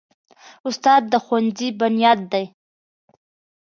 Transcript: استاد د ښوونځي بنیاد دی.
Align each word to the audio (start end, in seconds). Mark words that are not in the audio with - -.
استاد 0.67 1.01
د 1.11 1.13
ښوونځي 1.25 1.67
بنیاد 1.79 2.19
دی. 2.31 2.45